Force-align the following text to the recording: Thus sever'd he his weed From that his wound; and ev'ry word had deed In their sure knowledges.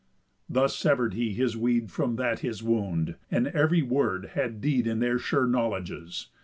Thus 0.49 0.75
sever'd 0.75 1.13
he 1.13 1.31
his 1.33 1.55
weed 1.55 1.91
From 1.91 2.15
that 2.15 2.39
his 2.39 2.63
wound; 2.63 3.17
and 3.29 3.49
ev'ry 3.49 3.83
word 3.83 4.31
had 4.33 4.59
deed 4.59 4.87
In 4.87 4.97
their 4.97 5.19
sure 5.19 5.45
knowledges. 5.45 6.29